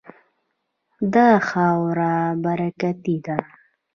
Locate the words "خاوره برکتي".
1.47-3.15